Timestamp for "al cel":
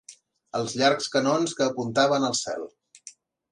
2.31-2.67